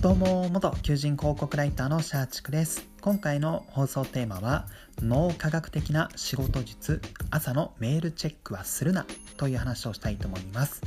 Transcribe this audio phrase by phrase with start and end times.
[0.00, 2.86] どうも元求人広告ライターのシャーチクです。
[3.00, 4.68] 今回の放送テーマは
[5.02, 7.02] 脳科学的な仕事術。
[7.30, 9.06] 朝のメールチェックはするな
[9.38, 10.82] という話をしたいと思います。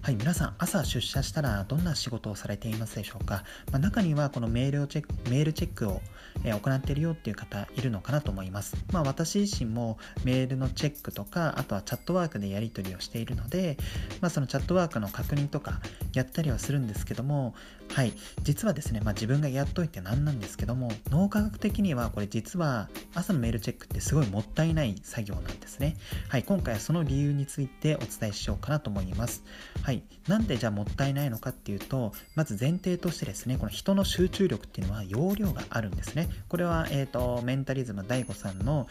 [0.00, 6.00] はい、皆さん朝出社したらどんな仕事をされていますでしょうか、まあ、中にはこのメールをチェックメールチェックを、
[6.44, 8.76] え、行っているよっていう方いるのかなと思います。
[8.92, 13.76] まあ、私自身もメールのチェックとかあとはチャットワークでやり取りをしているので、
[14.20, 15.80] まあ、そのチャットワークの確認とか
[16.14, 17.54] やったりはするんですけども
[17.88, 25.96] はい実はですね、まあ、自分がやっといて何なんですけども脳科学的にはこれ実は朝のメールチェックってすごいもったいない作業なんですね。
[26.28, 29.44] はい、今回はその理由についてお伝えしようかなと思います。
[29.82, 36.28] はい、なんでじゃあもったいないのかっていうとまず前提としてですねこの人の集中力っていうのは容量があるんですね。
[36.48, 38.88] これは、えーと、メンタリズム DAIGO さんの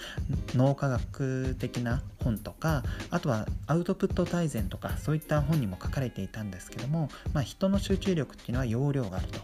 [0.55, 9.39] 脳科学的な本とかあとはアウトプット大全とかそういった本にも書かれていたんですけども、まあ、人の集中力っていうのは容量があると、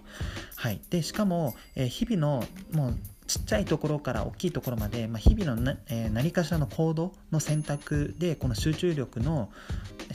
[0.56, 9.50] はい、でしかも、えー、日々のもうちっちゃいところから大きいところまで、まあ、日々のな、えー、何かしらの行動の選択でこの集中力の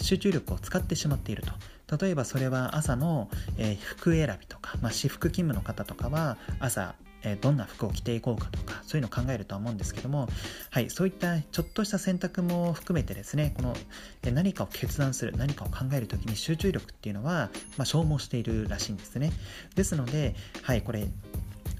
[0.01, 1.53] 集中力を使ってしまっていると。
[1.98, 10.28] 例えばそれは朝の、え、服選びとか、まあ、私服勤務の方とかは朝えどんな服を着ていこうかとかそういうのを考えるとは思うんですけども、
[10.70, 13.74] はい、そういったちょっとした選択も含めてですねこの、
[14.22, 19.33] え何かを決断する何かを考える時に集中力っていうのは、まあ、消耗しているらしいんですね。
[19.74, 21.06] ですので、はい、これ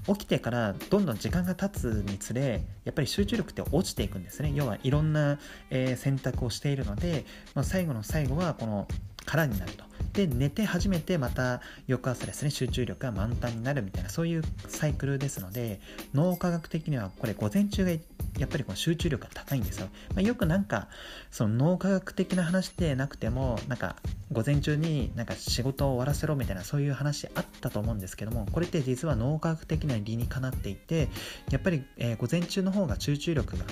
[0.07, 4.51] 起きてからどんどん時間が経つにつれやっぱり集中力って落ちていくんですね。
[4.53, 5.39] 要はいろんな、
[5.69, 8.87] え、選択をしているので、まあ、最後の最後はこの
[9.25, 9.86] 空になると。
[10.17, 15.79] で寝て初めてまた翌朝ですね集中力が満タンになるみたいなそういうサイクルですので
[16.15, 17.99] 脳科学的にはこれ午前中がや
[18.45, 20.87] っぱりこの集中力が高いんですよ、まあ、よくなんか
[21.29, 23.95] その脳科学的な話でなくてもなんか
[24.31, 31.09] 午前中になんか仕事を終わらせろみたいなそういう話あったと思うんですけどもこれって実は脳科学的な理にかなっていて
[31.51, 33.65] やっぱり、えー、午前中の方が集中力が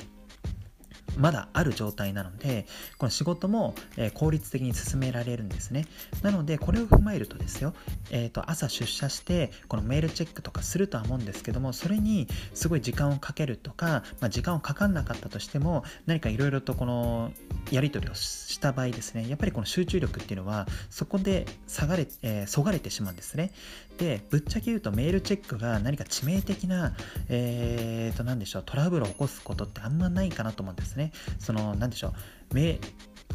[1.17, 2.65] まだある状態なので
[2.97, 5.85] この仕事も、え効率的に進められるんですね。
[6.21, 7.73] なのでこれを踏まえるとですよ、
[8.11, 17.31] えー、と朝出社してこのメールチェックとかするとは思うんですけどもそれにすごい時間をかけるとか、まあ、時間をかかんなかったとしても何かいろいろとこの
[17.71, 23.51] やり取りをした場合ですねやっぱりこの集中力っていうのはそこで下がれ、えー、そがれてしまうんですね。
[23.97, 26.93] でぶっちゃけ言うとメールチェックが何か致命的な
[27.29, 31.04] えー、と何でしょうトラブルを起こすことってあんまないかなと思うんですね。
[31.39, 32.15] その何でしょう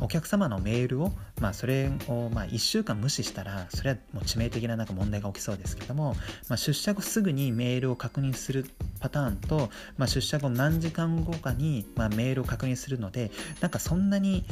[0.02, 6.14] お客様のメールを、まあ、それをまあ1週間無視したらそれはもう致命的ななんか問題が起きそうですけども、
[6.48, 8.66] まあ、出社後すぐにメールを確認する
[9.00, 13.30] パターンと、まあ、出社後何時間後かにまあメールを確認するので
[13.60, 14.44] なんかそんなに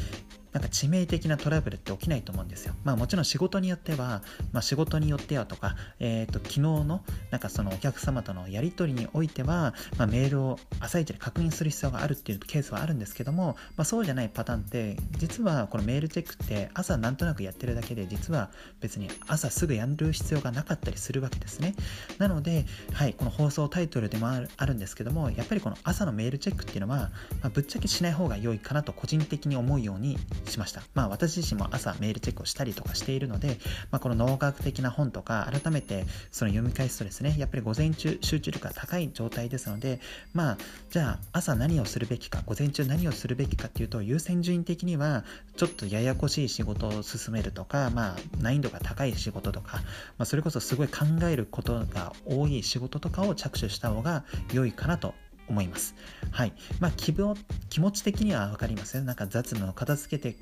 [0.58, 2.74] なんか致命的なトラブルって起きないと思うんですよ。
[2.82, 21.74] まあもちろん仕事によっては、まあ仕事によってはとか、えっ、ー、と昨日のなんかそのお客様とのやり取りにおいては、まあ、メールを朝一で確認する必要があるっていうケースはあるんですけども、まあそうじゃないパターンって、実はこのメールチェックって朝なんとなくやってるだけで、実は別に朝すぐやる必要がなかったりするわけですね。
[22.18, 27.10] なので、はい、この放送タイトルでもあるあるんですけども、やっぱりこの朝のメールチェックっていうのは、
[27.42, 30.82] まあ、ぶっちゃけしない方が良いかなと個人的に思うようにしました。
[30.94, 33.58] まあ私自身も朝メールチェックをしたりとかしているので、
[33.90, 40.00] まあ、この脳科学的な本とか改めてその読み返すとですね、やっぱり午前中集中力が高い状態ですので、
[40.34, 40.58] まあ
[40.90, 45.24] じゃあ朝何をするべきか、午前中何をするべきかっていうと優先順位的には
[45.56, 49.82] ちょっとややこしい仕事を進めるとか、まあ難易度が高い仕事とか、ま
[50.22, 55.14] あ、それこそすごい考えることが多い仕事とかを着手した方が良いかなと
[55.48, 55.94] 思います。
[56.30, 56.52] はい。
[56.80, 57.34] まあ気分、
[57.70, 59.04] 気持ち的にはわかりますよ。
[59.04, 60.38] なんか雑務を片付けて、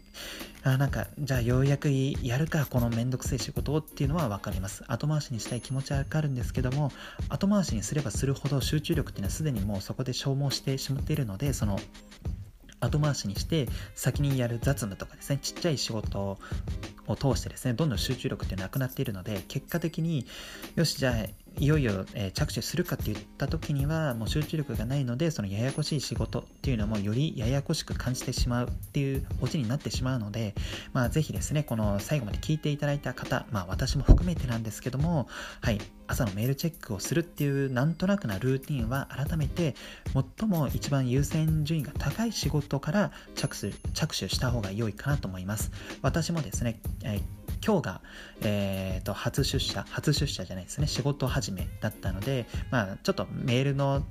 [0.63, 4.85] あなんか、じゃあようやくやるか、このめんどくさい仕事をっていうのはわかります。
[4.89, 6.91] 後回しにしたい気持ちはわかるんですけども、
[7.29, 11.79] 後回しにすればするほど集中力っていうのはすでにもうそこで消耗してしまっているので、その、
[12.81, 16.39] 後回しにして先にやる雑務とかですねちっちゃい仕事
[17.07, 20.27] を通してですねどんどん集中力ってなくなっているので結果的に
[20.75, 21.15] よしじゃあ
[21.59, 30.55] いよいよ、えー、着手するかって言った時にはもう集中力がないのでそのややこしい仕事っていうのもよりややこしく感じてしまうっていうオチになってしまうので、
[30.93, 35.29] まあ、ぜひですねこの最後まで聞いていただいた方、まあ、私も含めてなんですけども、
[35.63, 39.75] はい、朝のメールチェックをするっていうなんとなくなルーティンは改めて
[40.39, 45.71] 最も一番優先順位が高い仕事から着手着手した方が良いかなと思います。
[46.03, 48.01] 私もですね、えー今日が、
[48.43, 50.87] えーと、初出社初出社じゃないですね。
[50.87, 54.05] 仕事始めだったので、まあ、ちょっとメールの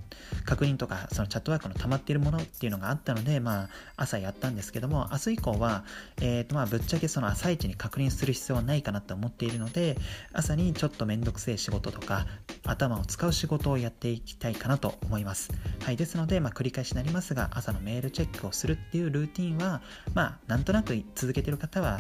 [0.46, 5.84] 確認とかそのチャットワークの溜まっているものっていうのがあったので、まあ、朝やったんですけども明日以降は、
[6.22, 9.98] えーとまあ、ぶっちゃけその朝一に確認する必要はないかなと思っているので
[10.34, 12.26] 朝にちょっとめんどくせえ仕事とか
[12.66, 15.52] 頭を使う仕事をやっていきたいかなと思います、
[15.84, 19.82] はい、ですので、まあ、繰り返しになりますが朝のメールチェックをするっていうルーティンは、
[20.14, 22.00] まあ、なんとなく続けてる方は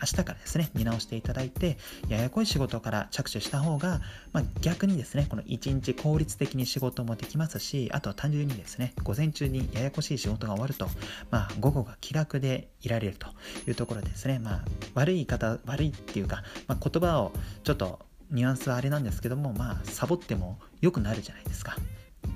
[0.00, 1.76] 明日からですね見直していただいて
[2.08, 4.00] ややこい仕事から着手した方が、
[4.32, 10.88] まあ、逆にですねこの一日効率的に仕事もできますしあとは単純にですね午前中にややこしい仕事が終わると、
[11.30, 13.28] まあ、午後が気楽でいられると
[13.68, 17.32] いうところですね、まあ、悪い言い方悪いっていうか、まあ、言葉を
[17.64, 17.98] ちょっと
[18.30, 21.76] ニュアンスはあれなんですけどもまあサボっても良くなるじゃないですか。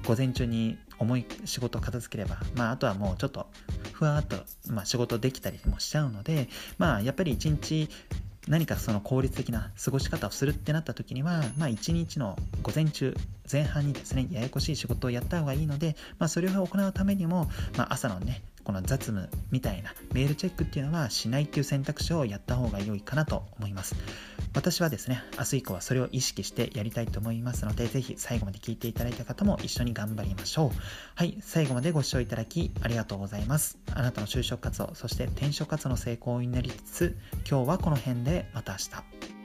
[0.07, 3.47] 午前中に重い仕事を片付ければ、まあ、あとはもうちょっと
[3.93, 4.37] ふわっと、
[4.69, 6.49] まあ、仕事できたりもしちゃうので、
[6.79, 7.89] まあ、やっぱり一日
[8.51, 13.15] 何かその効率的な過ごし方をするってなった時には、まあ、一日の午前中
[13.51, 23.95] 前半にですねややこしい仕事をやった方がいいので、まあ、それを行うためにも、まあ、朝のねこの雑務みたいなメールチェックっていうのはしないっていう選択肢をやった方が良いかなと思います。
[24.55, 30.71] 私はですね明日以降はそれを意識してやりたいと思いますので是非最後まで聞いていただいた方も一緒に頑張りましょう。
[31.15, 33.79] はい最後までご視聴いただきありがとうございます。
[33.93, 37.19] あなたの就職活動そして転職活動の成功になりつつ
[37.49, 39.40] 今日はこの辺でまた明日。